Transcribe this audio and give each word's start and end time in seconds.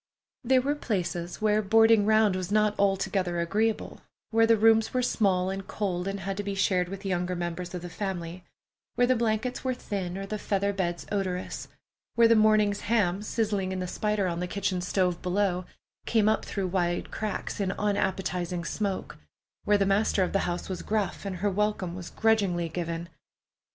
There 0.43 0.63
were 0.63 0.73
places 0.73 1.41
where 1.43 1.61
boarding 1.61 2.07
round 2.07 2.35
was 2.35 2.51
not 2.51 2.73
altogether 2.79 3.39
agreeable; 3.39 4.01
where 4.31 4.47
the 4.47 4.57
rooms 4.57 4.95
were 4.95 5.03
small 5.03 5.51
and 5.51 5.67
cold 5.67 6.07
and 6.07 6.21
had 6.21 6.37
to 6.37 6.43
be 6.43 6.55
shared 6.55 6.89
with 6.89 7.05
younger 7.05 7.35
members 7.35 7.75
of 7.75 7.83
the 7.83 7.87
family; 7.91 8.43
where 8.95 9.05
the 9.05 9.15
blankets 9.15 9.63
were 9.63 9.75
thin, 9.75 10.17
or 10.17 10.25
the 10.25 10.39
feather 10.39 10.73
beds 10.73 11.05
odorous; 11.11 11.67
where 12.15 12.27
the 12.27 12.35
morning's 12.35 12.79
ham 12.79 13.21
sizzling 13.21 13.71
in 13.71 13.77
the 13.77 13.85
spider 13.85 14.25
on 14.27 14.39
the 14.39 14.47
kitchen 14.47 14.81
stove 14.81 15.21
below 15.21 15.65
came 16.07 16.27
up 16.27 16.45
through 16.45 16.69
wide 16.69 17.11
cracks 17.11 17.59
in 17.59 17.71
unappetizing 17.73 18.65
smoke; 18.65 19.19
where 19.65 19.77
the 19.77 19.85
master 19.85 20.23
of 20.23 20.33
the 20.33 20.47
house 20.49 20.67
was 20.67 20.81
gruff, 20.81 21.25
and 21.25 21.35
her 21.35 21.49
welcome 21.51 21.93
was 21.93 22.09
grudgingly 22.09 22.67
given. 22.67 23.07